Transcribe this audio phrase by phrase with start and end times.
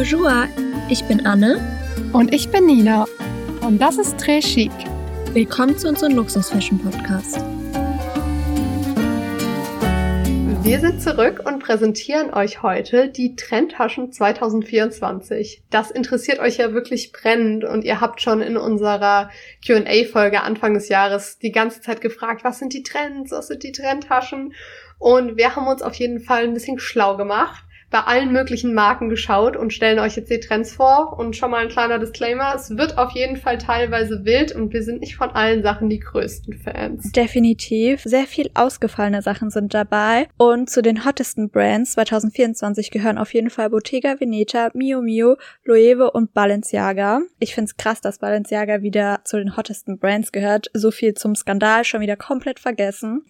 [0.00, 0.48] Bonjour,
[0.88, 1.60] ich bin Anne.
[2.14, 3.04] Und ich bin Nina.
[3.60, 4.70] Und das ist Très Chic.
[5.34, 7.36] Willkommen zu unserem Luxus-Fashion-Podcast.
[10.62, 15.64] Wir sind zurück und präsentieren euch heute die Trendtaschen 2024.
[15.68, 19.28] Das interessiert euch ja wirklich brennend und ihr habt schon in unserer
[19.66, 23.72] Q&A-Folge Anfang des Jahres die ganze Zeit gefragt, was sind die Trends, was sind die
[23.72, 24.54] Trendtaschen?
[24.98, 29.08] Und wir haben uns auf jeden Fall ein bisschen schlau gemacht bei allen möglichen Marken
[29.08, 31.18] geschaut und stellen euch jetzt die Trends vor.
[31.18, 34.82] Und schon mal ein kleiner Disclaimer, es wird auf jeden Fall teilweise wild und wir
[34.82, 37.10] sind nicht von allen Sachen die größten Fans.
[37.12, 38.02] Definitiv.
[38.04, 40.28] Sehr viel ausgefallene Sachen sind dabei.
[40.36, 46.10] Und zu den hottesten Brands 2024 gehören auf jeden Fall Bottega Veneta, Mio Mio, Loewe
[46.12, 47.20] und Balenciaga.
[47.40, 50.70] Ich find's krass, dass Balenciaga wieder zu den hottesten Brands gehört.
[50.74, 53.24] So viel zum Skandal schon wieder komplett vergessen.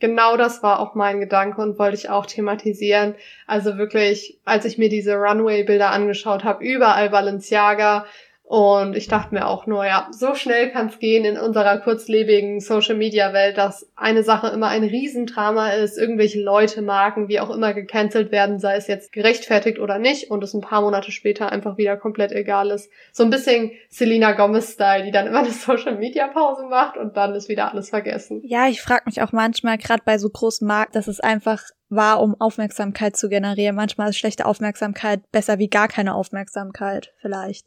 [0.00, 3.16] Genau das war auch mein Gedanke und wollte ich auch thematisieren.
[3.48, 8.06] Also wirklich, als ich mir diese Runway-Bilder angeschaut habe, überall Balenciaga,
[8.48, 12.60] und ich dachte mir auch nur, ja, so schnell kann es gehen in unserer kurzlebigen
[12.60, 18.32] Social-Media-Welt, dass eine Sache immer ein Riesendrama ist, irgendwelche Leute, Marken, wie auch immer gecancelt
[18.32, 21.98] werden, sei es jetzt gerechtfertigt oder nicht, und es ein paar Monate später einfach wieder
[21.98, 22.90] komplett egal ist.
[23.12, 27.70] So ein bisschen Selena Gomez-Style, die dann immer eine Social-Media-Pause macht und dann ist wieder
[27.70, 28.40] alles vergessen.
[28.44, 32.22] Ja, ich frage mich auch manchmal, gerade bei so großen Marken, dass es einfach war,
[32.22, 33.76] um Aufmerksamkeit zu generieren.
[33.76, 37.66] Manchmal ist schlechte Aufmerksamkeit besser wie gar keine Aufmerksamkeit, vielleicht.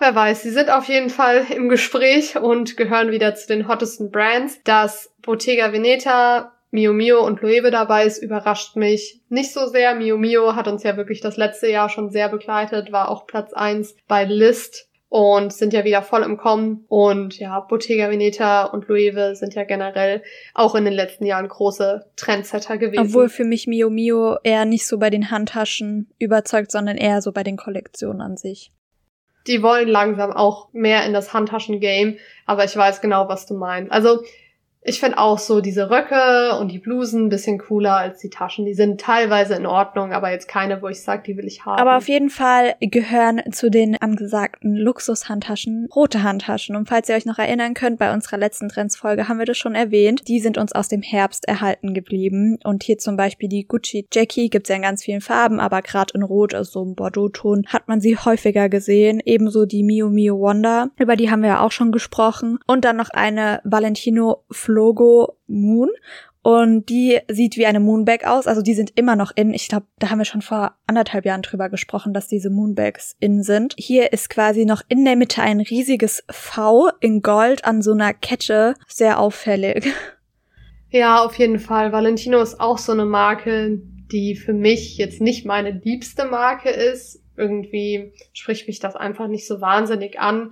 [0.00, 4.10] Wer weiß, sie sind auf jeden Fall im Gespräch und gehören wieder zu den hottesten
[4.10, 4.58] Brands.
[4.64, 9.94] Dass Bottega Veneta, Mio Mio und Loewe dabei ist, überrascht mich nicht so sehr.
[9.94, 13.52] Mio Mio hat uns ja wirklich das letzte Jahr schon sehr begleitet, war auch Platz
[13.52, 16.86] eins bei List und sind ja wieder voll im Kommen.
[16.88, 20.22] Und ja, Bottega Veneta und Loewe sind ja generell
[20.54, 23.04] auch in den letzten Jahren große Trendsetter gewesen.
[23.06, 27.32] Obwohl für mich Mio Mio eher nicht so bei den Handtaschen überzeugt, sondern eher so
[27.32, 28.72] bei den Kollektionen an sich
[29.46, 33.92] die wollen langsam auch mehr in das Handtaschen-Game, aber ich weiß genau, was du meinst.
[33.92, 34.22] Also
[34.82, 38.64] ich finde auch so diese Röcke und die Blusen ein bisschen cooler als die Taschen.
[38.64, 41.78] Die sind teilweise in Ordnung, aber jetzt keine, wo ich sage, die will ich haben.
[41.78, 46.76] Aber auf jeden Fall gehören zu den angesagten Luxushandtaschen rote Handtaschen.
[46.76, 49.74] Und falls ihr euch noch erinnern könnt, bei unserer letzten Trendsfolge haben wir das schon
[49.74, 50.28] erwähnt.
[50.28, 52.58] Die sind uns aus dem Herbst erhalten geblieben.
[52.64, 56.14] Und hier zum Beispiel die Gucci Jackie gibt's ja in ganz vielen Farben, aber gerade
[56.14, 59.20] in Rot, also so einem Bordeaux-Ton, hat man sie häufiger gesehen.
[59.22, 60.88] Ebenso die Mio Mio Wonder.
[60.98, 62.58] Über die haben wir ja auch schon gesprochen.
[62.66, 65.90] Und dann noch eine Valentino Logo Moon
[66.42, 68.46] und die sieht wie eine Moonbag aus.
[68.46, 69.52] Also die sind immer noch in.
[69.52, 73.42] Ich glaube, da haben wir schon vor anderthalb Jahren drüber gesprochen, dass diese Moonbags in
[73.42, 73.74] sind.
[73.76, 78.14] Hier ist quasi noch in der Mitte ein riesiges V in Gold an so einer
[78.14, 78.74] Kette.
[78.88, 79.86] Sehr auffällig.
[80.92, 81.92] Ja, auf jeden Fall.
[81.92, 83.78] Valentino ist auch so eine Marke,
[84.10, 87.22] die für mich jetzt nicht meine liebste Marke ist.
[87.36, 90.50] Irgendwie spricht mich das einfach nicht so wahnsinnig an.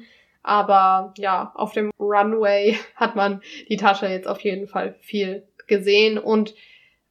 [0.49, 6.17] Aber ja, auf dem Runway hat man die Tasche jetzt auf jeden Fall viel gesehen.
[6.17, 6.55] Und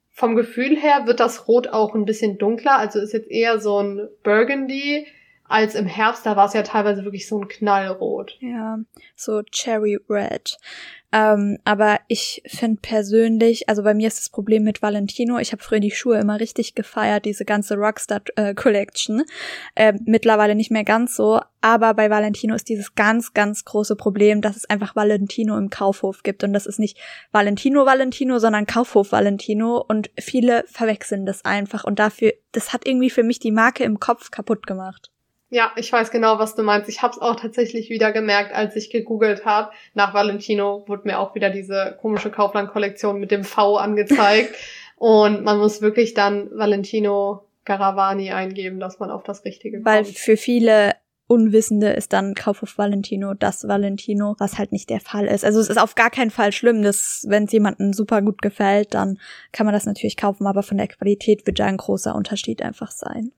[0.09, 3.79] vom Gefühl her wird das Rot auch ein bisschen dunkler, also ist jetzt eher so
[3.79, 5.05] ein Burgundy
[5.47, 8.37] als im Herbst, da war es ja teilweise wirklich so ein Knallrot.
[8.39, 8.79] Ja,
[9.15, 10.57] so Cherry Red.
[11.13, 15.63] Ähm, aber ich finde persönlich, also bei mir ist das Problem mit Valentino, ich habe
[15.63, 19.23] früher die Schuhe immer richtig gefeiert, diese ganze Rockstar äh, Collection.
[19.75, 24.41] Äh, mittlerweile nicht mehr ganz so, aber bei Valentino ist dieses ganz, ganz große Problem,
[24.41, 26.43] dass es einfach Valentino im Kaufhof gibt.
[26.43, 26.97] Und das ist nicht
[27.31, 29.83] Valentino Valentino, sondern Kaufhof Valentino.
[29.87, 31.83] Und viele verwechseln das einfach.
[31.85, 35.11] Und dafür, das hat irgendwie für mich die Marke im Kopf kaputt gemacht.
[35.49, 36.89] Ja, ich weiß genau, was du meinst.
[36.89, 39.71] Ich habe es auch tatsächlich wieder gemerkt, als ich gegoogelt habe.
[39.93, 44.55] Nach Valentino wurde mir auch wieder diese komische Kaufland-Kollektion mit dem V angezeigt.
[44.97, 49.85] Und man muss wirklich dann Valentino Garavani eingeben, dass man auf das Richtige kommt.
[49.85, 50.95] Weil für viele
[51.27, 55.43] Unwissende ist dann Kaufhof Valentino das Valentino, was halt nicht der Fall ist.
[55.43, 58.93] Also es ist auf gar keinen Fall schlimm, dass wenn es jemandem super gut gefällt,
[58.93, 59.19] dann
[59.51, 62.91] kann man das natürlich kaufen, aber von der Qualität wird da ein großer Unterschied einfach
[62.91, 63.33] sein.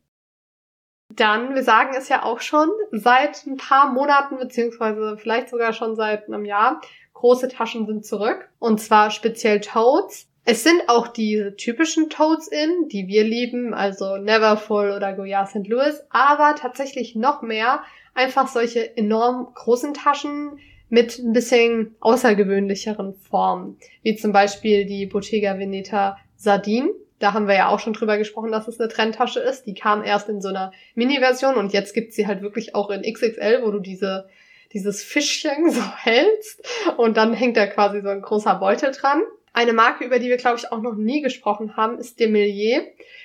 [1.10, 5.96] Dann, wir sagen es ja auch schon, seit ein paar Monaten, beziehungsweise vielleicht sogar schon
[5.96, 6.82] seit einem Jahr,
[7.14, 8.50] große Taschen sind zurück.
[8.60, 10.28] Und zwar speziell Toads.
[10.46, 15.68] Es sind auch diese typischen Toads in, die wir lieben, also Neverfull oder Goya St.
[15.68, 17.84] Louis, aber tatsächlich noch mehr
[18.14, 20.60] einfach solche enorm großen Taschen
[20.90, 26.90] mit ein bisschen außergewöhnlicheren Formen, wie zum Beispiel die Bottega Veneta Sardine.
[27.20, 29.66] Da haben wir ja auch schon drüber gesprochen, dass es eine Trendtasche ist.
[29.66, 33.02] Die kam erst in so einer Mini-Version und jetzt gibt's sie halt wirklich auch in
[33.02, 34.30] XXL, wo du diese,
[34.74, 36.66] dieses Fischchen so hältst
[36.98, 39.22] und dann hängt da quasi so ein großer Beutel dran.
[39.52, 42.84] Eine Marke, über die wir, glaube ich, auch noch nie gesprochen haben, ist Demilier.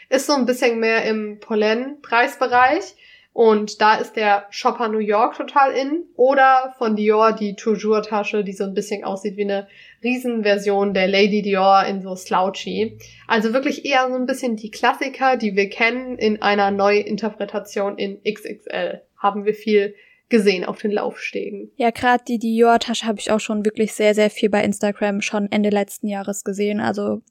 [0.08, 2.94] Ist so ein bisschen mehr im Pollen-Preisbereich
[3.32, 6.04] Und da ist der Shopper New York total in.
[6.16, 9.68] Oder von Dior die Toujours Tasche, die so ein bisschen aussieht wie eine
[10.04, 12.98] Riesenversion der Lady Dior in so slouchy.
[13.26, 18.20] Also wirklich eher so ein bisschen die Klassiker, die wir kennen, in einer Neuinterpretation in
[18.22, 19.00] XXL.
[19.16, 19.94] Haben wir viel
[20.34, 21.70] gesehen auf den Laufstegen.
[21.76, 25.46] Ja, gerade die Dior-Tasche habe ich auch schon wirklich sehr, sehr viel bei Instagram schon
[25.52, 26.80] Ende letzten Jahres gesehen.
[26.80, 27.22] Also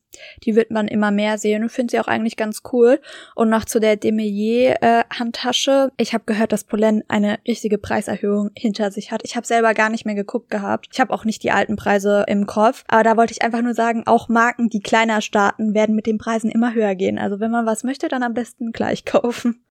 [0.46, 3.02] die wird man immer mehr sehen und finde sie auch eigentlich ganz cool.
[3.36, 5.90] Und noch zu der Demelier-Handtasche.
[5.98, 9.22] Äh, ich habe gehört, dass Polen eine richtige Preiserhöhung hinter sich hat.
[9.26, 10.88] Ich habe selber gar nicht mehr geguckt gehabt.
[10.94, 12.86] Ich habe auch nicht die alten Preise im Kopf.
[12.88, 16.20] Aber da wollte ich einfach nur sagen, auch Marken, die kleiner starten, werden mit den
[16.20, 17.20] Preisen immer höher gehen.
[17.20, 19.66] Also wenn man was möchte, dann am besten gleich kaufen.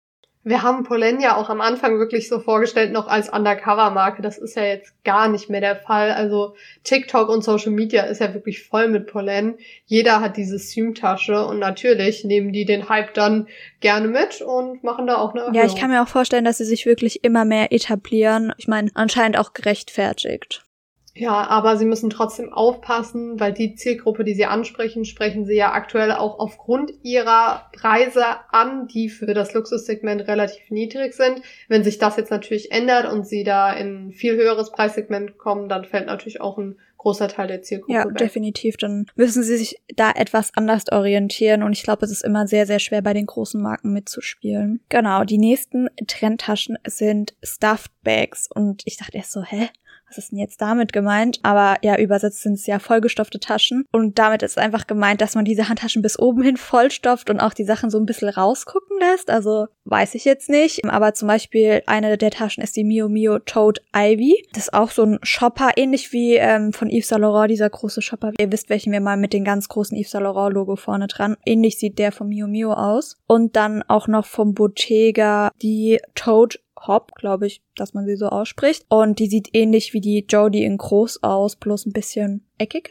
[0.44, 4.22] Wir haben Polen ja auch am Anfang wirklich so vorgestellt, noch als Undercover-Marke.
[4.22, 6.10] Das ist ja jetzt gar nicht mehr der Fall.
[6.10, 9.58] Also TikTok und Social Media ist ja wirklich voll mit Polen.
[9.86, 13.46] Jeder hat diese Stream-Tasche und natürlich nehmen die den Hype dann
[13.80, 15.54] gerne mit und machen da auch eine Erhöhung.
[15.54, 18.52] Ja, ich kann mir auch vorstellen, dass sie sich wirklich immer mehr etablieren.
[18.56, 20.64] Ich meine, anscheinend auch gerechtfertigt.
[21.14, 25.72] Ja, aber sie müssen trotzdem aufpassen, weil die Zielgruppe, die sie ansprechen, sprechen sie ja
[25.72, 31.42] aktuell auch aufgrund ihrer Preise an, die für das Luxussegment relativ niedrig sind.
[31.68, 35.68] Wenn sich das jetzt natürlich ändert und sie da in ein viel höheres Preissegment kommen,
[35.68, 38.16] dann fällt natürlich auch ein großer Teil der Zielgruppe ja, weg.
[38.16, 38.76] definitiv.
[38.76, 42.66] Dann müssen sie sich da etwas anders orientieren und ich glaube, es ist immer sehr,
[42.66, 44.80] sehr schwer bei den großen Marken mitzuspielen.
[44.88, 49.68] Genau, die nächsten Trendtaschen sind Stuffed Bags und ich dachte erst so, hä?
[50.12, 51.40] Was ist denn jetzt damit gemeint?
[51.42, 53.84] Aber ja, übersetzt sind es ja vollgestopfte Taschen.
[53.92, 57.54] Und damit ist einfach gemeint, dass man diese Handtaschen bis oben hin vollstopft und auch
[57.54, 59.30] die Sachen so ein bisschen rausgucken lässt.
[59.30, 60.84] Also weiß ich jetzt nicht.
[60.84, 64.46] Aber zum Beispiel eine der Taschen ist die Mio Mio Toad Ivy.
[64.52, 68.02] Das ist auch so ein Shopper, ähnlich wie ähm, von Yves Saint Laurent, dieser große
[68.02, 68.32] Shopper.
[68.38, 71.36] Ihr wisst, welchen wir mal mit dem ganz großen Yves Saint Laurent Logo vorne dran.
[71.46, 73.16] Ähnlich sieht der von Mio Mio aus.
[73.26, 78.26] Und dann auch noch vom Bottega die Toad Hop, glaube ich, dass man sie so
[78.28, 78.84] ausspricht.
[78.88, 82.90] Und die sieht ähnlich wie die Jodie in groß aus, bloß ein bisschen eckiger.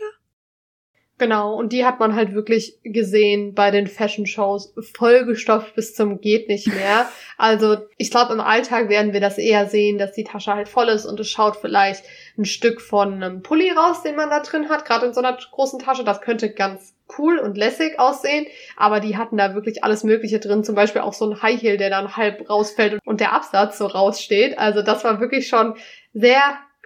[1.22, 6.48] Genau, und die hat man halt wirklich gesehen bei den Fashion-Shows, vollgestopft bis zum geht
[6.48, 7.08] nicht mehr.
[7.38, 10.90] Also ich glaube, im Alltag werden wir das eher sehen, dass die Tasche halt voll
[10.90, 12.04] ist und es schaut vielleicht
[12.38, 15.36] ein Stück von einem Pulli raus, den man da drin hat, gerade in so einer
[15.52, 16.04] großen Tasche.
[16.04, 18.46] Das könnte ganz cool und lässig aussehen,
[18.78, 21.78] aber die hatten da wirklich alles Mögliche drin, zum Beispiel auch so ein High Heel,
[21.78, 24.60] der dann halb rausfällt und der Absatz so raussteht.
[24.60, 25.76] Also das war wirklich schon
[26.14, 26.42] sehr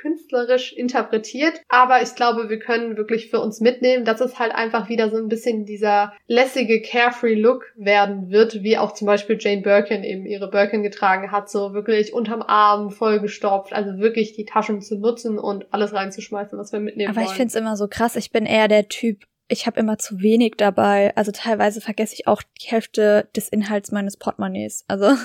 [0.06, 4.88] künstlerisch interpretiert, aber ich glaube, wir können wirklich für uns mitnehmen, dass es halt einfach
[4.88, 9.64] wieder so ein bisschen dieser lässige, carefree Look werden wird, wie auch zum Beispiel Jane
[9.64, 14.80] Birkin eben ihre Birkin getragen hat, so wirklich unterm Arm vollgestopft, also wirklich die Taschen
[14.82, 17.26] zu nutzen und alles reinzuschmeißen, was wir mitnehmen aber wollen.
[17.26, 19.98] Aber ich finde es immer so krass, ich bin eher der Typ, ich habe immer
[19.98, 21.16] zu wenig dabei.
[21.16, 24.86] Also teilweise vergesse ich auch die Hälfte des Inhalts meines Portemonnaies.
[24.88, 25.16] Also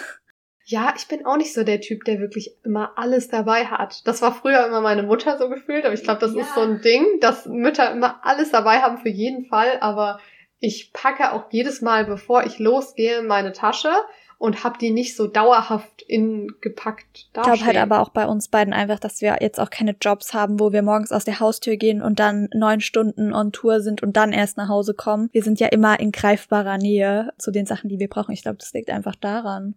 [0.70, 4.06] ja, ich bin auch nicht so der Typ, der wirklich immer alles dabei hat.
[4.06, 6.43] Das war früher immer meine Mutter so gefühlt, aber ich glaube, das ja.
[6.43, 10.20] ist so ein Ding, dass Mütter immer alles dabei haben für jeden Fall, aber
[10.61, 13.90] ich packe auch jedes Mal, bevor ich losgehe, meine Tasche
[14.38, 17.40] und habe die nicht so dauerhaft ingepackt da.
[17.40, 20.34] Ich glaube halt aber auch bei uns beiden einfach, dass wir jetzt auch keine Jobs
[20.34, 24.05] haben, wo wir morgens aus der Haustür gehen und dann neun Stunden on Tour sind
[24.05, 25.31] und dann erst nach Hause kommen.
[25.32, 28.32] Wir sind ja immer in greifbarer Nähe zu den Sachen, die wir brauchen.
[28.32, 29.75] Ich glaube, das liegt einfach daran.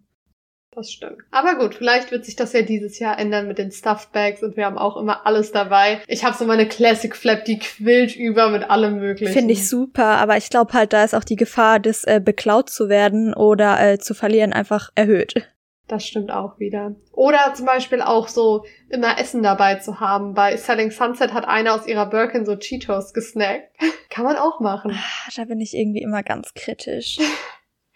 [0.74, 1.18] Das stimmt.
[1.30, 4.56] Aber gut, vielleicht wird sich das ja dieses Jahr ändern mit den Stuffed Bags und
[4.56, 6.00] wir haben auch immer alles dabei.
[6.08, 9.32] Ich habe so meine Classic Flap, die quillt über mit allem möglichen.
[9.32, 12.70] Finde ich super, aber ich glaube halt, da ist auch die Gefahr, das äh, beklaut
[12.70, 15.48] zu werden oder äh, zu verlieren, einfach erhöht.
[15.86, 16.94] Das stimmt auch wieder.
[17.12, 20.32] Oder zum Beispiel auch so immer Essen dabei zu haben.
[20.32, 23.70] Bei Selling Sunset hat einer aus ihrer Birkin so Cheetos gesnackt.
[24.08, 24.92] Kann man auch machen.
[24.92, 27.18] Ah, da bin ich irgendwie immer ganz kritisch.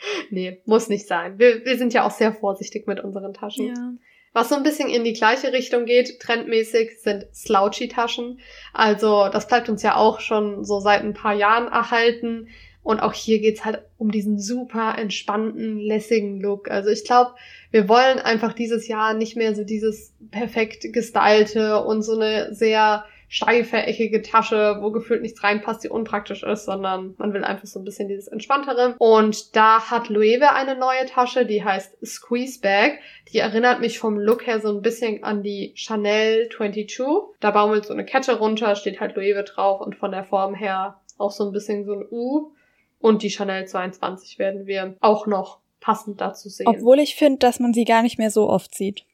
[0.30, 1.38] nee, muss nicht sein.
[1.38, 3.68] Wir, wir sind ja auch sehr vorsichtig mit unseren Taschen.
[3.68, 3.92] Ja.
[4.32, 8.40] Was so ein bisschen in die gleiche Richtung geht, trendmäßig, sind Slouchy-Taschen.
[8.72, 12.48] Also das bleibt uns ja auch schon so seit ein paar Jahren erhalten.
[12.82, 16.70] Und auch hier geht's halt um diesen super entspannten, lässigen Look.
[16.70, 17.32] Also ich glaube,
[17.70, 23.04] wir wollen einfach dieses Jahr nicht mehr so dieses perfekt gestylte und so eine sehr
[23.28, 27.78] steife, eckige Tasche, wo gefühlt nichts reinpasst, die unpraktisch ist, sondern man will einfach so
[27.78, 28.96] ein bisschen dieses Entspanntere.
[28.98, 32.98] Und da hat Loewe eine neue Tasche, die heißt Squeeze Bag.
[33.32, 37.06] Die erinnert mich vom Look her so ein bisschen an die Chanel 22.
[37.40, 41.00] Da baumelt so eine Kette runter, steht halt Loewe drauf und von der Form her
[41.18, 42.52] auch so ein bisschen so ein U.
[43.00, 46.66] Und die Chanel 22 werden wir auch noch passend dazu sehen.
[46.66, 49.04] Obwohl ich finde, dass man sie gar nicht mehr so oft sieht.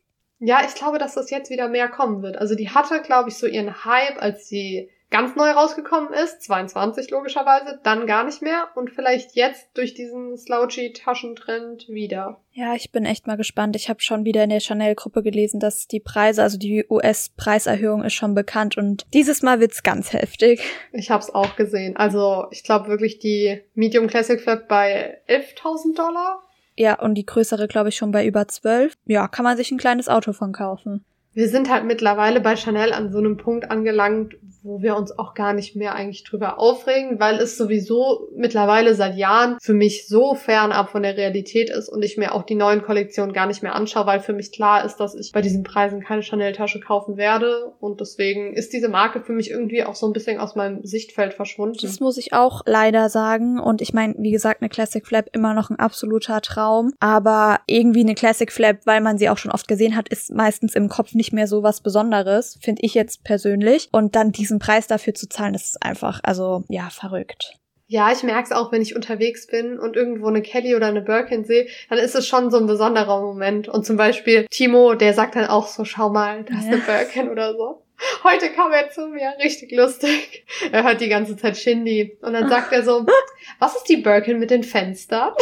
[0.45, 2.37] Ja, ich glaube, dass das jetzt wieder mehr kommen wird.
[2.37, 7.11] Also die hatte, glaube ich, so ihren Hype, als sie ganz neu rausgekommen ist, 22
[7.11, 12.41] logischerweise, dann gar nicht mehr und vielleicht jetzt durch diesen Slouchy-Taschentrend wieder.
[12.53, 13.75] Ja, ich bin echt mal gespannt.
[13.75, 18.15] Ich habe schon wieder in der Chanel-Gruppe gelesen, dass die Preise, also die US-Preiserhöhung ist
[18.15, 20.63] schon bekannt und dieses Mal wird's ganz heftig.
[20.93, 21.97] Ich habe es auch gesehen.
[21.97, 26.43] Also ich glaube wirklich die Medium Classic Flap bei 11.000 Dollar.
[26.77, 28.95] Ja, und die größere, glaube ich, schon bei über 12.
[29.07, 31.05] Ja, kann man sich ein kleines Auto von kaufen
[31.35, 35.35] wir sind halt mittlerweile bei Chanel an so einem Punkt angelangt, wo wir uns auch
[35.35, 40.35] gar nicht mehr eigentlich drüber aufregen, weil es sowieso mittlerweile seit Jahren für mich so
[40.35, 43.75] fernab von der Realität ist und ich mir auch die neuen Kollektionen gar nicht mehr
[43.75, 47.73] anschaue, weil für mich klar ist, dass ich bei diesen Preisen keine Chanel-Tasche kaufen werde
[47.81, 51.35] und deswegen ist diese Marke für mich irgendwie auch so ein bisschen aus meinem Sichtfeld
[51.35, 51.79] verschwunden.
[51.83, 55.55] Das muss ich auch leider sagen und ich meine, wie gesagt, eine Classic Flap immer
[55.55, 59.67] noch ein absoluter Traum, aber irgendwie eine Classic Flap, weil man sie auch schon oft
[59.67, 63.25] gesehen hat, ist meistens im Kopf nicht nicht mehr so was Besonderes, finde ich jetzt
[63.25, 63.89] persönlich.
[63.93, 67.57] Und dann diesen Preis dafür zu zahlen, das ist einfach, also ja, verrückt.
[67.87, 71.03] Ja, ich merke es auch, wenn ich unterwegs bin und irgendwo eine Kelly oder eine
[71.03, 73.69] Birkin sehe, dann ist es schon so ein besonderer Moment.
[73.69, 76.73] Und zum Beispiel Timo, der sagt dann auch so, schau mal, da ist ja.
[76.73, 77.83] eine Birkin oder so.
[78.25, 80.45] Heute kam er zu mir, richtig lustig.
[80.73, 82.17] Er hört die ganze Zeit Shindy.
[82.23, 83.07] Und dann sagt er so,
[83.59, 85.33] was ist die Birkin mit den Fenstern?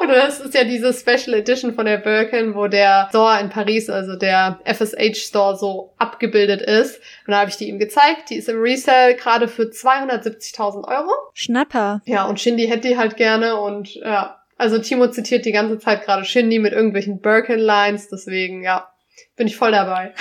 [0.00, 3.90] Und das ist ja diese Special Edition von der Birkin, wo der Store in Paris,
[3.90, 7.00] also der FSH Store, so abgebildet ist.
[7.26, 8.30] Und da habe ich die ihm gezeigt.
[8.30, 11.10] Die ist im Resale gerade für 270.000 Euro.
[11.34, 12.00] Schnapper.
[12.04, 14.36] Ja, und Shindy hätte die halt gerne und ja.
[14.56, 18.88] Also Timo zitiert die ganze Zeit gerade Shindy mit irgendwelchen Birkin-Lines, deswegen, ja,
[19.36, 20.14] bin ich voll dabei.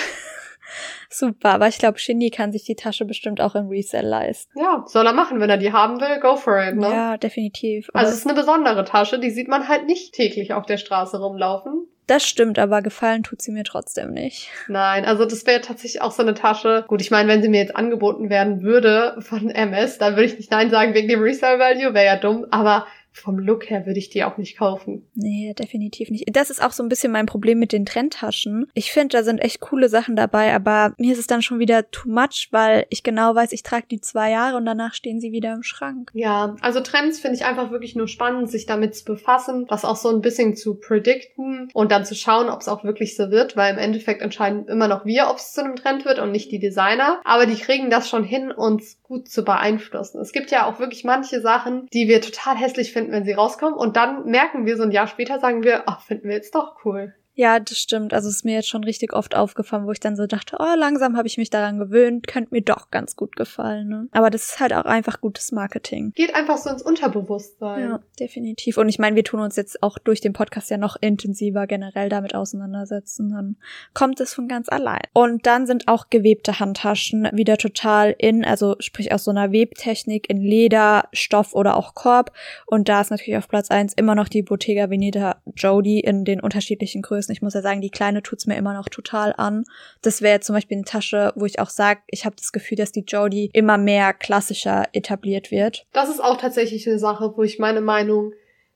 [1.10, 4.60] Super, aber ich glaube, Shindy kann sich die Tasche bestimmt auch im Resell leisten.
[4.60, 6.90] Ja, soll er machen, wenn er die haben will, go for it, ne?
[6.90, 7.90] Ja, definitiv.
[7.94, 11.20] also es ist eine besondere Tasche, die sieht man halt nicht täglich auf der Straße
[11.20, 11.88] rumlaufen.
[12.08, 14.48] Das stimmt, aber gefallen tut sie mir trotzdem nicht.
[14.70, 16.86] Nein, also das wäre tatsächlich auch so eine Tasche.
[16.88, 20.38] Gut, ich meine, wenn sie mir jetzt angeboten werden würde von MS, dann würde ich
[20.38, 22.46] nicht Nein sagen wegen dem Resale Value, wäre ja dumm.
[22.50, 25.07] Aber vom Look her würde ich die auch nicht kaufen.
[25.13, 26.25] Nee, definitiv nicht.
[26.36, 28.67] Das ist auch so ein bisschen mein Problem mit den Trendtaschen.
[28.74, 31.89] Ich finde, da sind echt coole Sachen dabei, aber mir ist es dann schon wieder
[31.91, 35.31] too much, weil ich genau weiß, ich trage die zwei Jahre und danach stehen sie
[35.31, 36.12] wieder im Schrank.
[36.13, 39.95] Ja, also Trends finde ich einfach wirklich nur spannend, sich damit zu befassen, das auch
[39.95, 43.55] so ein bisschen zu predikten und dann zu schauen, ob es auch wirklich so wird,
[43.55, 46.51] weil im Endeffekt entscheiden immer noch wir, ob es zu einem Trend wird und nicht
[46.51, 47.21] die Designer.
[47.24, 50.21] Aber die kriegen das schon hin, uns gut zu beeinflussen.
[50.21, 53.78] Es gibt ja auch wirklich manche Sachen, die wir total hässlich finden, wenn sie rauskommen.
[53.78, 56.84] Und dann merken wir so ein Jahr später, sagen wir, ach, finden wir jetzt doch
[56.86, 57.16] cool.
[57.38, 58.15] Ja, das stimmt.
[58.15, 60.75] Also es ist mir jetzt schon richtig oft aufgefallen, wo ich dann so dachte, oh,
[60.75, 63.88] langsam habe ich mich daran gewöhnt, könnte mir doch ganz gut gefallen.
[63.89, 64.08] Ne?
[64.12, 66.13] Aber das ist halt auch einfach gutes Marketing.
[66.15, 67.89] Geht einfach so ins Unterbewusstsein.
[67.89, 68.77] Ja, definitiv.
[68.77, 72.10] Und ich meine, wir tun uns jetzt auch durch den Podcast ja noch intensiver generell
[72.10, 73.29] damit auseinandersetzen.
[73.29, 73.58] Dann
[73.94, 75.03] kommt es von ganz allein.
[75.13, 80.27] Und dann sind auch gewebte Handtaschen wieder total in, also sprich aus so einer Webtechnik
[80.27, 82.32] in Leder, Stoff oder auch Korb.
[82.65, 86.41] Und da ist natürlich auf Platz eins immer noch die Bottega Veneta Jody in den
[86.41, 87.34] unterschiedlichen Größen Größen.
[87.34, 89.65] Ich muss ja sagen, die kleine tut's mir immer noch total an.
[90.01, 92.91] Das wäre zum Beispiel eine Tasche, wo ich auch sage, ich habe das Gefühl, dass
[92.91, 95.86] die Jody immer mehr klassischer etabliert wird.
[95.93, 98.34] Das ist auch tatsächlich eine Sache, wo ich meine Meinung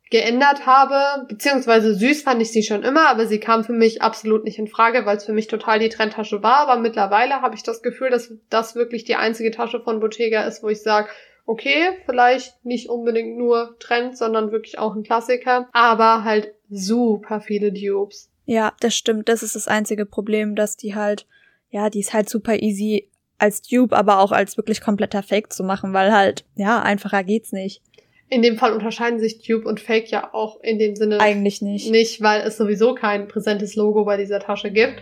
[0.10, 4.43] geändert habe, beziehungsweise süß fand ich sie schon immer, aber sie kam für mich absolut
[4.43, 6.67] nicht in Frage, weil es für mich total die Trendtasche war.
[6.67, 10.63] Aber mittlerweile habe ich das Gefühl, dass das wirklich die einzige Tasche von Bottega ist,
[10.63, 11.08] wo ich sage,
[11.46, 17.72] okay, vielleicht nicht unbedingt nur Trend, sondern wirklich auch ein Klassiker, aber halt super viele
[17.72, 18.31] Dupes.
[18.45, 19.29] Ja, das stimmt.
[19.29, 21.27] Das ist das einzige Problem, dass die halt,
[21.69, 25.63] ja, die ist halt super easy als Dupe, aber auch als wirklich kompletter Fake zu
[25.63, 27.81] machen, weil halt, ja, einfacher geht's nicht.
[28.29, 31.89] In dem Fall unterscheiden sich Dupe und Fake ja auch in dem Sinne eigentlich nicht.
[31.89, 35.01] Nicht, weil es sowieso kein präsentes Logo bei dieser Tasche gibt.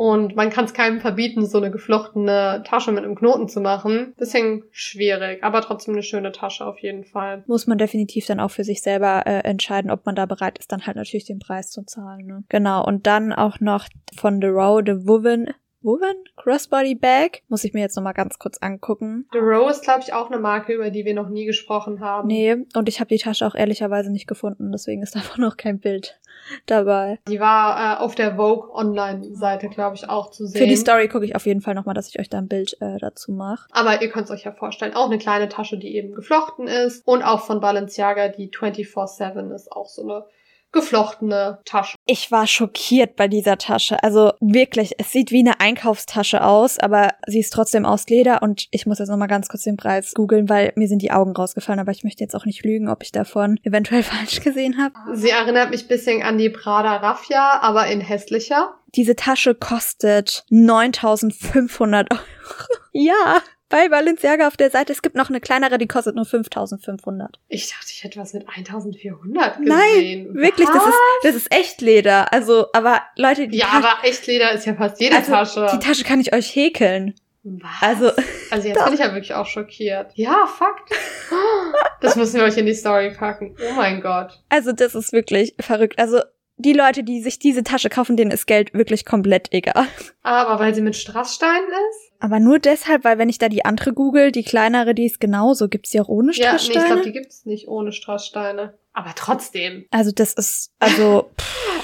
[0.00, 4.14] Und man kann es keinem verbieten, so eine geflochtene Tasche mit einem Knoten zu machen.
[4.16, 7.44] Bisschen schwierig, aber trotzdem eine schöne Tasche auf jeden Fall.
[7.46, 10.72] Muss man definitiv dann auch für sich selber äh, entscheiden, ob man da bereit ist,
[10.72, 12.24] dann halt natürlich den Preis zu zahlen.
[12.24, 12.44] Ne?
[12.48, 15.50] Genau, und dann auch noch von The Row, The Woven
[15.82, 17.42] Woven Crossbody Bag.
[17.48, 19.26] Muss ich mir jetzt nochmal ganz kurz angucken.
[19.32, 22.28] The Row ist, glaube ich, auch eine Marke, über die wir noch nie gesprochen haben.
[22.28, 25.78] Nee, und ich habe die Tasche auch ehrlicherweise nicht gefunden, deswegen ist davon noch kein
[25.78, 26.19] Bild
[26.66, 27.18] dabei.
[27.28, 30.60] Die war äh, auf der Vogue Online-Seite, glaube ich, auch zu sehen.
[30.60, 32.76] Für die Story gucke ich auf jeden Fall nochmal, dass ich euch da ein Bild
[32.80, 33.68] äh, dazu mache.
[33.72, 37.06] Aber ihr könnt es euch ja vorstellen, auch eine kleine Tasche, die eben geflochten ist.
[37.06, 40.24] Und auch von Balenciaga, die 24-7 ist auch so eine
[40.72, 41.96] geflochtene Tasche.
[42.06, 44.02] Ich war schockiert bei dieser Tasche.
[44.02, 48.68] Also wirklich, es sieht wie eine Einkaufstasche aus, aber sie ist trotzdem aus Leder und
[48.70, 51.80] ich muss jetzt nochmal ganz kurz den Preis googeln, weil mir sind die Augen rausgefallen,
[51.80, 54.94] aber ich möchte jetzt auch nicht lügen, ob ich davon eventuell falsch gesehen habe.
[55.16, 58.74] Sie erinnert mich bisschen an die Prada Raffia, aber in hässlicher.
[58.94, 62.20] Diese Tasche kostet 9500 Euro.
[62.92, 63.40] ja.
[63.70, 64.92] Bei Balenciaga auf der Seite.
[64.92, 67.38] Es gibt noch eine kleinere, die kostet nur 5500.
[67.48, 69.68] Ich dachte, ich hätte was mit 1400 gesehen.
[69.68, 72.32] Nein, wirklich, das ist, das ist echt Leder.
[72.32, 75.68] Also, aber Leute, die Ja, Tasche, aber Echtleder ist ja fast jede also, Tasche.
[75.72, 77.14] die Tasche kann ich euch häkeln.
[77.42, 77.70] Was?
[77.80, 78.12] Also,
[78.50, 80.12] Also jetzt bin ich ja wirklich auch schockiert.
[80.14, 80.90] Ja, Fakt.
[82.02, 83.54] Das müssen wir euch in die Story packen.
[83.70, 84.40] Oh mein Gott.
[84.48, 85.98] also das ist wirklich verrückt.
[85.98, 86.20] Also,
[86.60, 89.86] die Leute, die sich diese Tasche kaufen, denen ist Geld wirklich komplett egal.
[90.22, 92.12] Aber weil sie mit Strasssteinen ist?
[92.22, 95.68] Aber nur deshalb, weil wenn ich da die andere google, die kleinere, die ist genauso.
[95.68, 96.86] Gibt's die auch ohne Ja, nee, ich Strasssteine?
[96.86, 98.74] glaube, die gibt's nicht ohne Strasssteine.
[98.92, 99.86] Aber trotzdem.
[99.90, 101.30] also das ist, also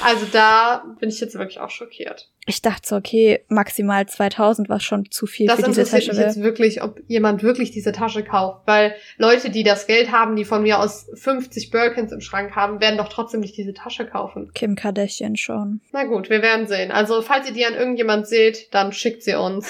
[0.05, 2.31] Also da bin ich jetzt wirklich auch schockiert.
[2.47, 6.19] ich dachte so, okay, maximal 2000 war schon zu viel Das für diese interessiert Tasche.
[6.19, 8.67] mich jetzt wirklich, ob jemand wirklich diese Tasche kauft.
[8.67, 12.81] Weil Leute, die das Geld haben, die von mir aus 50 Birkins im Schrank haben,
[12.81, 14.51] werden doch trotzdem nicht diese Tasche kaufen.
[14.55, 15.81] Kim Kardashian schon.
[15.93, 16.91] Na gut, wir werden sehen.
[16.91, 19.69] Also, falls ihr die an irgendjemand seht, dann schickt sie uns.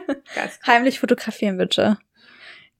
[0.66, 1.98] Heimlich fotografieren bitte.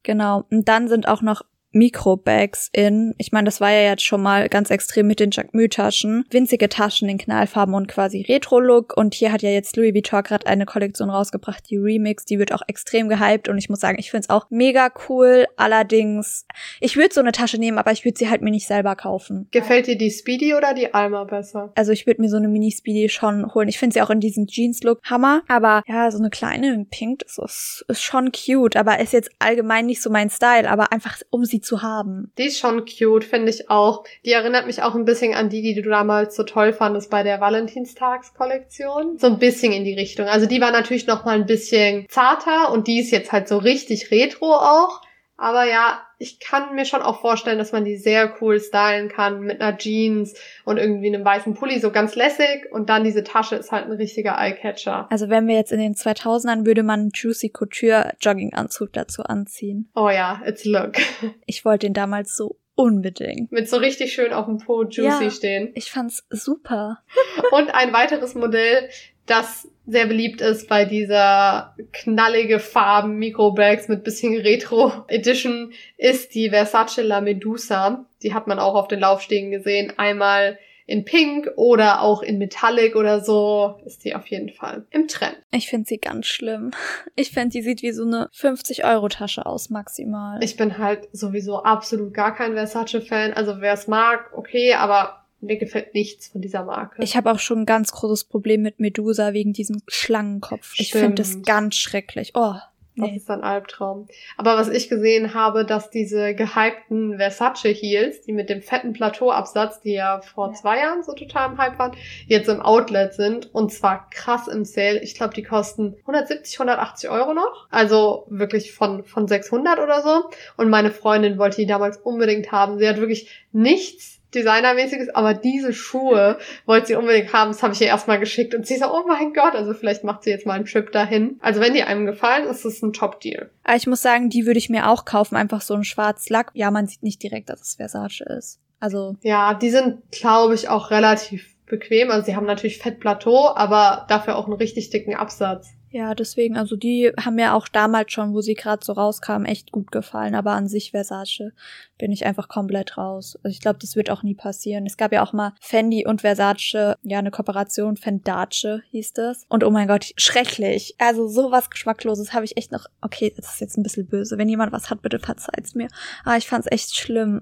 [0.02, 0.44] Genau.
[0.50, 1.42] Und dann sind auch noch
[1.72, 3.14] Mikrobags in.
[3.18, 6.24] Ich meine, das war ja jetzt schon mal ganz extrem mit den Jacquemus-Taschen.
[6.30, 8.96] Winzige Taschen in Knallfarben und quasi Retro-Look.
[8.96, 12.24] Und hier hat ja jetzt Louis Vuitton gerade eine Kollektion rausgebracht, die Remix.
[12.24, 13.48] Die wird auch extrem gehypt.
[13.48, 15.46] Und ich muss sagen, ich finde es auch mega cool.
[15.56, 16.46] Allerdings,
[16.80, 19.48] ich würde so eine Tasche nehmen, aber ich würde sie halt mir nicht selber kaufen.
[19.50, 21.72] Gefällt dir die Speedy oder die Alma besser?
[21.74, 23.68] Also ich würde mir so eine Mini-Speedy schon holen.
[23.68, 25.42] Ich finde sie auch in diesem Jeans-Look Hammer.
[25.48, 28.76] Aber ja, so eine kleine in Pink, das ist, ist schon cute.
[28.76, 30.70] Aber ist jetzt allgemein nicht so mein Style.
[30.70, 32.32] Aber einfach, um sie zu haben.
[32.38, 34.04] Die ist schon cute, finde ich auch.
[34.24, 37.22] Die erinnert mich auch ein bisschen an die, die du damals so toll fandest bei
[37.22, 39.18] der Valentinstagskollektion.
[39.18, 40.26] So ein bisschen in die Richtung.
[40.26, 43.58] Also die war natürlich noch mal ein bisschen zarter und die ist jetzt halt so
[43.58, 45.00] richtig retro auch.
[45.42, 49.40] Aber ja, ich kann mir schon auch vorstellen, dass man die sehr cool stylen kann
[49.40, 50.34] mit einer Jeans
[50.64, 52.68] und irgendwie einem weißen Pulli, so ganz lässig.
[52.70, 55.08] Und dann diese Tasche ist halt ein richtiger Eyecatcher.
[55.10, 59.90] Also wenn wir jetzt in den 2000ern, würde man einen Juicy Couture Jogginganzug dazu anziehen.
[59.96, 60.92] Oh ja, it's look.
[61.46, 63.50] Ich wollte den damals so unbedingt.
[63.50, 65.30] mit so richtig schön auf dem Po juicy Ja.
[65.30, 65.72] stehen.
[65.74, 67.02] Ich fand's super.
[67.50, 68.88] Und ein weiteres Modell,
[69.26, 76.50] das sehr beliebt ist bei dieser knallige Farben Microbags mit bisschen Retro Edition, ist die
[76.50, 78.06] Versace La Medusa.
[78.22, 79.92] Die hat man auch auf den Laufstegen gesehen.
[79.96, 85.08] Einmal in Pink oder auch in Metallic oder so ist die auf jeden Fall im
[85.08, 85.38] Trend.
[85.52, 86.72] Ich finde sie ganz schlimm.
[87.16, 90.42] Ich finde, die sieht wie so eine 50-Euro-Tasche aus, maximal.
[90.42, 93.32] Ich bin halt sowieso absolut gar kein Versace-Fan.
[93.32, 97.02] Also wer es mag, okay, aber mir gefällt nichts von dieser Marke.
[97.02, 100.74] Ich habe auch schon ein ganz großes Problem mit Medusa wegen diesem Schlangenkopf.
[100.78, 101.46] Ich finde das Stimmt.
[101.46, 102.32] ganz schrecklich.
[102.34, 102.54] Oh,
[102.94, 103.16] Das nee.
[103.16, 104.06] ist ein Albtraum.
[104.36, 109.80] Aber was ich gesehen habe, dass diese gehypten Versace Heels, die mit dem fetten Plateauabsatz,
[109.80, 113.72] die ja vor zwei Jahren so total im Hype waren, jetzt im Outlet sind und
[113.72, 115.00] zwar krass im Sale.
[115.02, 117.66] Ich glaube, die kosten 170, 180 Euro noch.
[117.70, 120.30] Also wirklich von, von 600 oder so.
[120.56, 122.78] Und meine Freundin wollte die damals unbedingt haben.
[122.78, 127.50] Sie hat wirklich nichts Designermäßiges, aber diese Schuhe wollte sie unbedingt haben.
[127.50, 130.24] Das habe ich ihr erstmal geschickt und sie so, oh mein Gott, also vielleicht macht
[130.24, 131.38] sie jetzt mal einen Trip dahin.
[131.40, 133.50] Also wenn die einem gefallen, ist es ein Top-Deal.
[133.74, 135.36] Ich muss sagen, die würde ich mir auch kaufen.
[135.36, 136.50] Einfach so ein schwarz Lack.
[136.54, 138.58] Ja, man sieht nicht direkt, dass es Versace ist.
[138.80, 142.10] Also, Ja, die sind, glaube ich, auch relativ bequem.
[142.10, 145.70] Also sie haben natürlich Fettplateau, aber dafür auch einen richtig dicken Absatz.
[145.92, 149.72] Ja, deswegen, also die haben mir auch damals schon, wo sie gerade so rauskamen, echt
[149.72, 150.34] gut gefallen.
[150.34, 151.52] Aber an sich Versace
[151.98, 153.38] bin ich einfach komplett raus.
[153.42, 154.86] Also ich glaube, das wird auch nie passieren.
[154.86, 159.44] Es gab ja auch mal Fendi und Versace, ja, eine Kooperation, Fendace hieß das.
[159.50, 160.94] Und oh mein Gott, schrecklich.
[160.96, 162.86] Also sowas Geschmackloses habe ich echt noch.
[163.02, 164.38] Okay, das ist jetzt ein bisschen böse.
[164.38, 165.88] Wenn jemand was hat, bitte verzeiht's mir.
[166.24, 167.40] Aber ich fand's echt schlimm.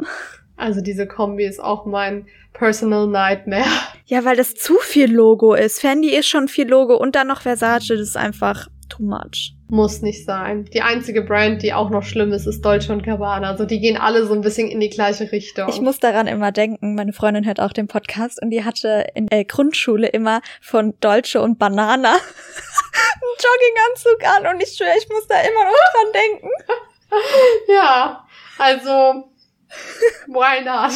[0.61, 3.65] Also diese Kombi ist auch mein Personal Nightmare.
[4.07, 5.81] Ja, weil das zu viel Logo ist.
[5.81, 9.55] Fendi ist schon viel Logo und dann noch Versace, das ist einfach too much.
[9.69, 10.65] Muss nicht sein.
[10.75, 13.49] Die einzige Brand, die auch noch schlimm ist, ist Dolce und Gabbana.
[13.49, 15.69] Also die gehen alle so ein bisschen in die gleiche Richtung.
[15.69, 19.29] Ich muss daran immer denken, meine Freundin hört auch den Podcast und die hatte in
[19.29, 25.27] der Grundschule immer von Dolce und Banana einen Jogginganzug an und ich schwöre, ich muss
[25.29, 26.49] da immer noch dran denken.
[27.73, 28.27] ja,
[28.59, 29.31] also
[30.27, 30.93] why not?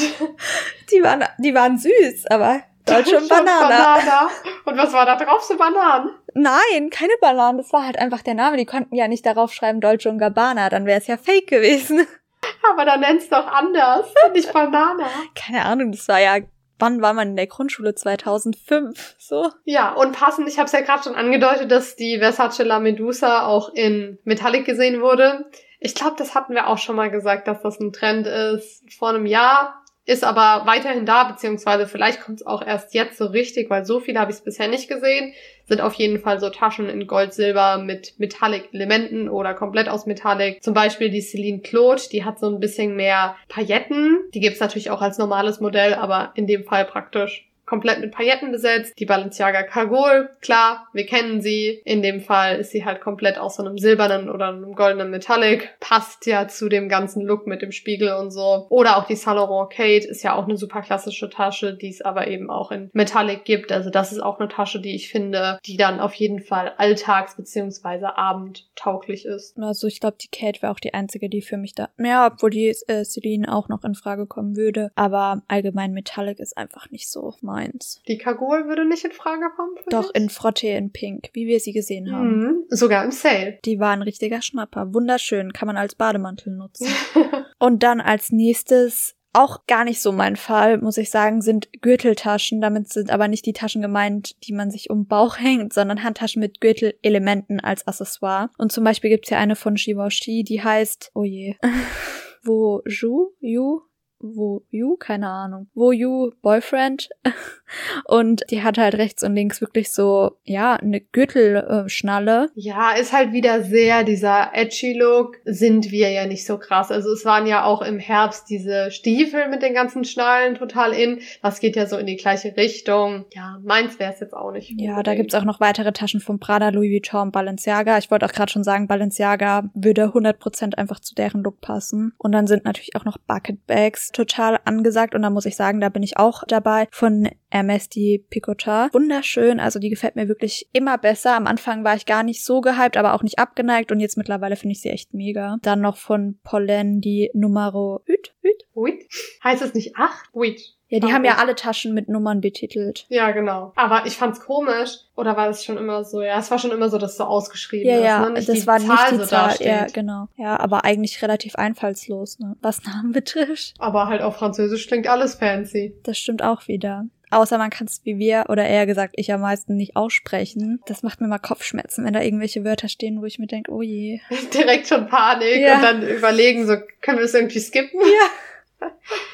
[0.91, 4.29] Die waren, die waren süß, aber Dolce und Banana.
[4.65, 5.43] Und was war da drauf?
[5.43, 6.11] So Bananen?
[6.35, 8.57] Nein, keine Bananen, das war halt einfach der Name.
[8.57, 12.07] Die konnten ja nicht darauf schreiben Dolce und Gabbana, dann wäre es ja fake gewesen.
[12.71, 14.07] Aber dann nenn's doch anders.
[14.33, 15.07] Nicht Banana.
[15.35, 16.39] Keine Ahnung, das war ja,
[16.79, 17.95] wann war man in der Grundschule?
[17.95, 19.51] 2005, so.
[19.65, 23.47] Ja, und passend, ich habe es ja gerade schon angedeutet, dass die Versace La Medusa
[23.47, 25.47] auch in Metallic gesehen wurde.
[25.85, 28.83] Ich glaube, das hatten wir auch schon mal gesagt, dass das ein Trend ist.
[28.91, 33.27] Vor einem Jahr ist aber weiterhin da, beziehungsweise vielleicht kommt es auch erst jetzt so
[33.27, 35.35] richtig, weil so viele habe ich es bisher nicht gesehen.
[35.67, 40.63] Sind auf jeden Fall so Taschen in Gold, Silber mit Metallic-Elementen oder komplett aus Metallic.
[40.63, 44.21] Zum Beispiel die Celine Claude, die hat so ein bisschen mehr Pailletten.
[44.33, 48.53] Die gibt's natürlich auch als normales Modell, aber in dem Fall praktisch komplett mit Pailletten
[48.53, 48.95] besetzt.
[48.99, 51.83] Die Balenciaga Cargol, klar, wir kennen sie.
[51.85, 55.77] In dem Fall ist sie halt komplett aus so einem silbernen oder einem goldenen Metallic.
[55.81, 58.67] Passt ja zu dem ganzen Look mit dem Spiegel und so.
[58.69, 62.03] Oder auch die Saint Laurent Kate ist ja auch eine super klassische Tasche, die es
[62.03, 63.73] aber eben auch in Metallic gibt.
[63.73, 67.37] Also das ist auch eine Tasche, die ich finde, die dann auf jeden Fall alltags-
[67.37, 68.07] bzw.
[68.15, 69.57] abendtauglich ist.
[69.59, 71.89] Also ich glaube, die Kate wäre auch die einzige, die für mich da.
[71.99, 74.91] Ja, obwohl die äh, Celine auch noch in Frage kommen würde.
[74.95, 78.03] Aber allgemein Metallic ist einfach nicht so mein meins.
[78.09, 79.75] Die Kagol würde nicht in Frage kommen?
[79.89, 82.39] Doch, in Frotte in Pink, wie wir sie gesehen haben.
[82.39, 83.59] Mhm, sogar im Sale.
[83.65, 84.93] Die war ein richtiger Schnapper.
[84.93, 86.89] Wunderschön, kann man als Bademantel nutzen.
[87.59, 92.61] Und dann als nächstes auch gar nicht so mein Fall, muss ich sagen, sind Gürteltaschen.
[92.61, 96.41] Damit sind aber nicht die Taschen gemeint, die man sich um Bauch hängt, sondern Handtaschen
[96.41, 98.51] mit Gürtelelementen als Accessoire.
[98.59, 101.57] Und zum Beispiel gibt's hier eine von Shivoshi, die heißt, oh je,
[102.45, 103.81] wo Ju, Ju,
[104.25, 107.11] wo you, keine Ahnung, wo you Boyfriend
[108.07, 112.51] und die hat halt rechts und links wirklich so, ja, eine Gürtelschnalle.
[112.55, 116.91] Ja, ist halt wieder sehr dieser edgy Look, sind wir ja nicht so krass.
[116.91, 121.21] Also es waren ja auch im Herbst diese Stiefel mit den ganzen Schnallen total in.
[121.43, 123.27] Das geht ja so in die gleiche Richtung.
[123.35, 124.73] Ja, meins wäre es jetzt auch nicht.
[124.81, 127.99] Ja, da gibt's auch noch weitere Taschen von Prada, Louis Vuitton und Balenciaga.
[127.99, 132.15] Ich wollte auch gerade schon sagen, Balenciaga würde 100% einfach zu deren Look passen.
[132.19, 135.81] Und dann sind natürlich auch noch Bucket Bags total angesagt und da muss ich sagen,
[135.81, 138.89] da bin ich auch dabei von Hermes die Picotin.
[138.93, 141.37] Wunderschön, also die gefällt mir wirklich immer besser.
[141.37, 144.57] Am Anfang war ich gar nicht so gehypt, aber auch nicht abgeneigt und jetzt mittlerweile
[144.57, 145.59] finde ich sie echt mega.
[145.63, 148.65] Dann noch von Pollen die Numero Hüt, Hüt?
[148.75, 149.05] Huit?
[149.43, 150.33] Heißt es nicht acht?
[150.33, 150.75] Huit.
[150.95, 153.07] Ja, die haben ja alle Taschen mit Nummern betitelt.
[153.09, 153.73] Ja, genau.
[153.77, 154.99] Aber ich fand's komisch.
[155.17, 156.23] Oder war das schon immer so?
[156.23, 158.05] Ja, es war schon immer so, dass so ausgeschrieben ja, ist.
[158.05, 158.31] Ja, ne?
[158.33, 159.57] nicht das war Zahl nicht die so Zahl.
[159.61, 160.29] Ja, genau.
[160.37, 162.57] Ja, aber eigentlich relativ einfallslos, ne?
[162.63, 163.75] Was Namen betrifft.
[163.79, 165.95] Aber halt auf Französisch klingt alles fancy.
[166.03, 167.07] Das stimmt auch wieder.
[167.31, 170.81] Außer man kann es wie wir oder eher gesagt ich am meisten nicht aussprechen.
[170.87, 173.83] Das macht mir mal Kopfschmerzen, wenn da irgendwelche Wörter stehen, wo ich mir denke, oh
[173.83, 174.21] je.
[174.55, 175.77] Direkt schon Panik ja.
[175.77, 178.01] und dann überlegen, so können wir es irgendwie skippen?
[178.01, 178.89] Ja.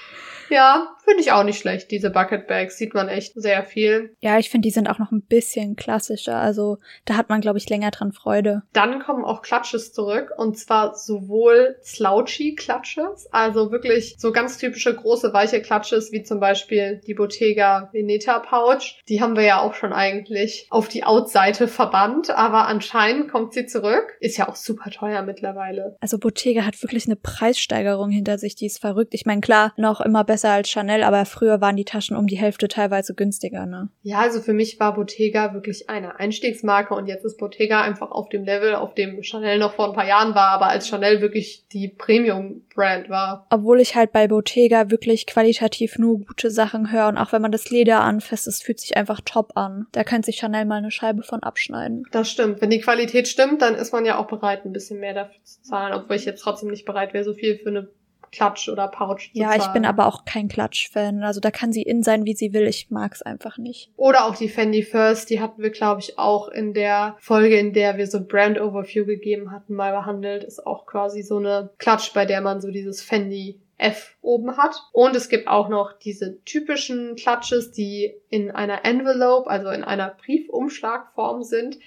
[0.50, 1.90] Ja, finde ich auch nicht schlecht.
[1.90, 4.14] Diese Bucket Bags sieht man echt sehr viel.
[4.20, 6.36] Ja, ich finde, die sind auch noch ein bisschen klassischer.
[6.36, 8.62] Also da hat man, glaube ich, länger dran Freude.
[8.72, 10.30] Dann kommen auch Clutches zurück.
[10.36, 16.40] Und zwar sowohl Slouchy Clutches, also wirklich so ganz typische große, weiche Clutches, wie zum
[16.40, 19.00] Beispiel die Bottega Veneta Pouch.
[19.08, 22.30] Die haben wir ja auch schon eigentlich auf die Out-Seite verbannt.
[22.30, 24.16] Aber anscheinend kommt sie zurück.
[24.20, 25.96] Ist ja auch super teuer mittlerweile.
[26.00, 28.56] Also Bottega hat wirklich eine Preissteigerung hinter sich.
[28.56, 29.14] Die ist verrückt.
[29.14, 32.26] Ich meine, klar, noch immer besser besser als Chanel, aber früher waren die Taschen um
[32.26, 33.88] die Hälfte teilweise günstiger, ne?
[34.02, 38.28] Ja, also für mich war Bottega wirklich eine Einstiegsmarke und jetzt ist Bottega einfach auf
[38.28, 41.64] dem Level, auf dem Chanel noch vor ein paar Jahren war, aber als Chanel wirklich
[41.72, 43.46] die Premium-Brand war.
[43.50, 47.52] Obwohl ich halt bei Bottega wirklich qualitativ nur gute Sachen höre und auch wenn man
[47.52, 49.86] das Leder anfasst, es fühlt sich einfach top an.
[49.92, 52.04] Da könnte sich Chanel mal eine Scheibe von abschneiden.
[52.12, 52.60] Das stimmt.
[52.60, 55.62] Wenn die Qualität stimmt, dann ist man ja auch bereit, ein bisschen mehr dafür zu
[55.62, 57.88] zahlen, obwohl ich jetzt trotzdem nicht bereit wäre, so viel für eine
[58.32, 61.22] Klatsch oder Pouch Ja, ich bin aber auch kein Klatsch-Fan.
[61.22, 62.66] Also da kann sie in sein, wie sie will.
[62.66, 63.90] Ich mag's einfach nicht.
[63.96, 67.72] Oder auch die Fendi First, die hatten wir, glaube ich, auch in der Folge, in
[67.72, 70.44] der wir so Brand Overview gegeben hatten, mal behandelt.
[70.44, 74.76] Ist auch quasi so eine Klatsch, bei der man so dieses Fendi F oben hat.
[74.92, 80.16] Und es gibt auch noch diese typischen Klatsches, die in einer Envelope, also in einer
[80.24, 81.78] Briefumschlagform sind.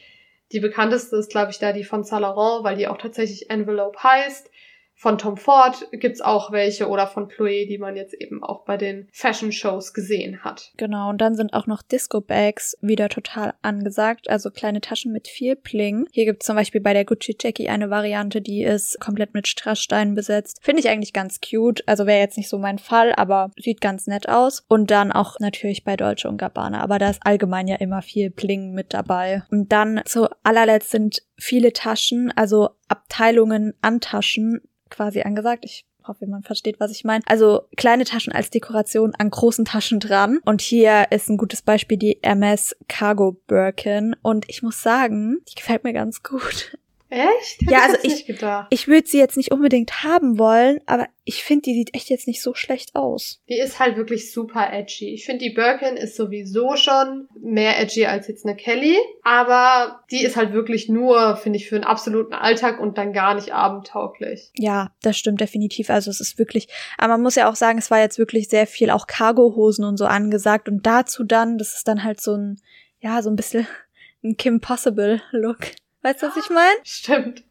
[0.52, 4.02] Die bekannteste ist, glaube ich, da die von Saint Laurent, weil die auch tatsächlich Envelope
[4.02, 4.50] heißt.
[5.04, 8.78] Von Tom Ford gibt's auch welche oder von Chloe, die man jetzt eben auch bei
[8.78, 10.72] den Fashion Shows gesehen hat.
[10.78, 15.28] Genau, und dann sind auch noch Disco Bags wieder total angesagt, also kleine Taschen mit
[15.28, 16.08] viel Pling.
[16.14, 20.16] Hier gibt's zum Beispiel bei der Gucci Jackie eine Variante, die ist komplett mit Strasssteinen
[20.16, 20.60] besetzt.
[20.62, 24.08] Finde ich eigentlich ganz cute, also wäre jetzt nicht so mein Fall, aber sieht ganz
[24.08, 24.64] nett aus.
[24.70, 28.32] Und dann auch natürlich bei Deutsche und Gabbana, aber da ist allgemein ja immer viel
[28.32, 29.44] Pling mit dabei.
[29.52, 34.62] Und dann zu allerletzt sind viele Taschen, also Abteilungen an Taschen
[34.94, 35.66] quasi angesagt.
[35.66, 37.24] Ich hoffe, man versteht, was ich meine.
[37.26, 40.40] Also kleine Taschen als Dekoration an großen Taschen dran.
[40.46, 44.16] Und hier ist ein gutes Beispiel die MS Cargo Birkin.
[44.22, 46.78] Und ich muss sagen, die gefällt mir ganz gut.
[47.14, 47.62] Echt?
[47.62, 48.68] Hätte Ja, ich also nicht gedacht.
[48.72, 52.28] Ich würde sie jetzt nicht unbedingt haben wollen, aber ich finde, die sieht echt jetzt
[52.28, 53.40] nicht so schlecht aus.
[53.48, 55.14] Die ist halt wirklich super edgy.
[55.14, 58.98] Ich finde, die Birkin ist sowieso schon mehr edgy als jetzt eine Kelly.
[59.22, 63.36] Aber die ist halt wirklich nur, finde ich, für einen absoluten Alltag und dann gar
[63.36, 64.52] nicht abendtauglich.
[64.58, 65.92] Ja, das stimmt definitiv.
[65.92, 68.66] Also es ist wirklich, aber man muss ja auch sagen, es war jetzt wirklich sehr
[68.66, 72.60] viel auch Cargohosen und so angesagt und dazu dann, das ist dann halt so ein,
[73.02, 73.68] ja, so ein bisschen
[74.24, 75.60] ein Kim Possible Look.
[76.04, 76.76] Weißt du, was ich meine?
[76.84, 77.44] Stimmt.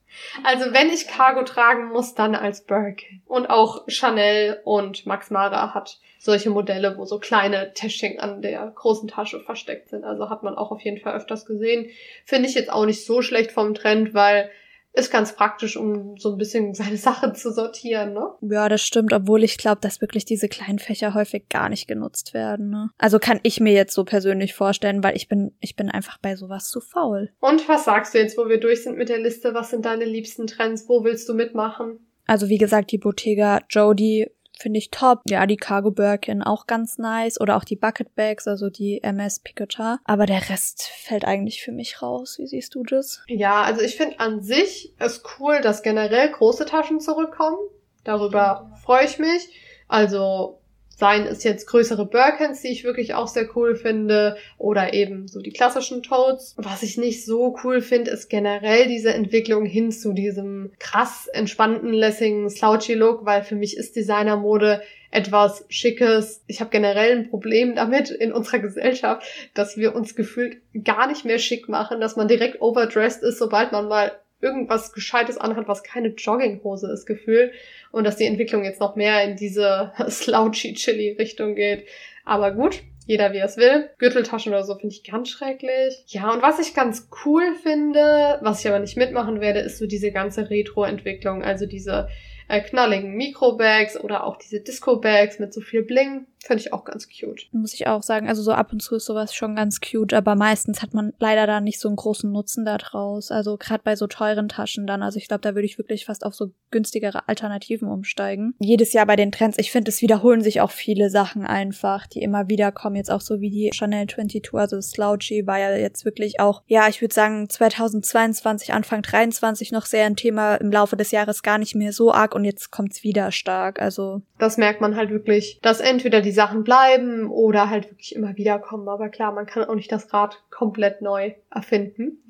[0.45, 3.23] Also wenn ich Cargo tragen muss, dann als Birkin.
[3.27, 8.71] Und auch Chanel und Max Mara hat solche Modelle, wo so kleine Täschchen an der
[8.75, 10.05] großen Tasche versteckt sind.
[10.05, 11.91] Also hat man auch auf jeden Fall öfters gesehen.
[12.25, 14.51] Finde ich jetzt auch nicht so schlecht vom Trend, weil
[14.95, 18.31] ist ganz praktisch, um so ein bisschen seine Sachen zu sortieren, ne?
[18.43, 22.35] Ja, das stimmt, obwohl ich glaube, dass wirklich diese kleinen Fächer häufig gar nicht genutzt
[22.35, 22.71] werden.
[22.71, 22.91] Ne?
[22.99, 26.37] Also kann ich mir jetzt so persönlich vorstellen, weil ich bin, ich bin einfach bei
[26.37, 27.31] sowas zu faul.
[27.41, 29.55] Und was sagst du jetzt, wo wir durch sind mit der Liste?
[29.55, 30.89] Was sind deine liebsten Trends?
[30.89, 31.99] Wo willst du mitmachen?
[32.27, 34.31] Also wie gesagt, die Bottega Jody
[34.63, 35.21] finde ich top.
[35.29, 37.41] Ja, die Cargo Birkin auch ganz nice.
[37.41, 39.99] Oder auch die Bucket Bags, also die MS Picotar.
[40.05, 42.37] Aber der Rest fällt eigentlich für mich raus.
[42.39, 43.23] Wie siehst du das?
[43.27, 47.59] Ja, also ich finde an sich es cool, dass generell große Taschen zurückkommen.
[48.05, 49.51] Darüber freue ich mich.
[49.89, 50.62] Also
[50.97, 55.41] seien es jetzt größere Birkins, die ich wirklich auch sehr cool finde, oder eben so
[55.41, 56.55] die klassischen Toads.
[56.57, 61.93] Was ich nicht so cool finde, ist generell diese Entwicklung hin zu diesem krass entspannten,
[61.93, 66.43] lässigen, slouchy Look, weil für mich ist Designermode etwas Schickes.
[66.47, 71.25] Ich habe generell ein Problem damit in unserer Gesellschaft, dass wir uns gefühlt gar nicht
[71.25, 75.83] mehr schick machen, dass man direkt overdressed ist, sobald man mal irgendwas Gescheites anhat, was
[75.83, 77.53] keine Jogginghose ist, gefühlt.
[77.91, 81.87] Und dass die Entwicklung jetzt noch mehr in diese slouchy-chilly-Richtung geht.
[82.25, 83.91] Aber gut, jeder wie er es will.
[83.99, 86.05] Gürteltaschen oder so finde ich ganz schrecklich.
[86.07, 89.87] Ja, und was ich ganz cool finde, was ich aber nicht mitmachen werde, ist so
[89.87, 91.43] diese ganze Retro-Entwicklung.
[91.43, 92.09] Also diese
[92.49, 96.27] äh, knalligen Mikrobags oder auch diese Disco-Bags mit so viel Bling.
[96.47, 97.49] Finde ich auch ganz cute.
[97.53, 98.29] Muss ich auch sagen.
[98.29, 101.47] Also so ab und zu ist sowas schon ganz cute, aber meistens hat man leider
[101.47, 103.31] da nicht so einen großen Nutzen da draus.
[103.31, 105.03] Also gerade bei so teuren Taschen dann.
[105.03, 108.55] Also ich glaube, da würde ich wirklich fast auf so günstigere Alternativen umsteigen.
[108.59, 112.23] Jedes Jahr bei den Trends, ich finde, es wiederholen sich auch viele Sachen einfach, die
[112.23, 112.97] immer wieder kommen.
[112.97, 116.89] Jetzt auch so wie die Chanel 22, also Slouchy war ja jetzt wirklich auch, ja,
[116.89, 121.59] ich würde sagen 2022, Anfang 23 noch sehr ein Thema im Laufe des Jahres gar
[121.59, 123.81] nicht mehr so arg und jetzt kommt's wieder stark.
[123.81, 128.37] Also Das merkt man halt wirklich, dass entweder die Sachen bleiben oder halt wirklich immer
[128.37, 128.89] wieder kommen.
[128.89, 132.23] Aber klar, man kann auch nicht das Rad komplett neu erfinden.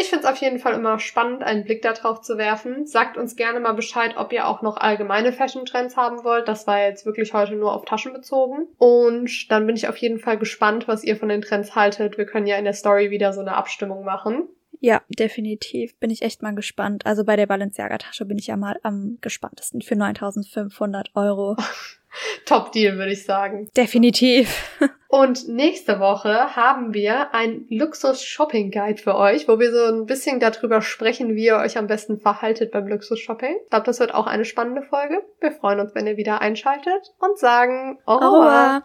[0.00, 2.86] Ich finde es auf jeden Fall immer spannend, einen Blick darauf zu werfen.
[2.86, 6.46] Sagt uns gerne mal Bescheid, ob ihr auch noch allgemeine Fashion-Trends haben wollt.
[6.46, 8.68] Das war jetzt wirklich heute nur auf Taschen bezogen.
[8.78, 12.16] Und dann bin ich auf jeden Fall gespannt, was ihr von den Trends haltet.
[12.16, 14.48] Wir können ja in der Story wieder so eine Abstimmung machen.
[14.80, 15.98] Ja, definitiv.
[15.98, 17.04] Bin ich echt mal gespannt.
[17.04, 21.56] Also bei der Balenciaga-Tasche bin ich ja mal am gespanntesten für 9500 Euro.
[22.46, 23.68] Top Deal, würde ich sagen.
[23.76, 24.78] Definitiv.
[25.10, 30.82] Und nächste Woche haben wir ein Luxus-Shopping-Guide für euch, wo wir so ein bisschen darüber
[30.82, 33.56] sprechen, wie ihr euch am besten verhaltet beim Luxus-Shopping.
[33.64, 35.22] Ich glaube, das wird auch eine spannende Folge.
[35.40, 37.98] Wir freuen uns, wenn ihr wieder einschaltet und sagen.
[38.04, 38.82] Au revoir.